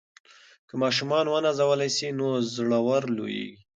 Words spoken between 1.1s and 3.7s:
ونازول سي نو زړور لویېږي.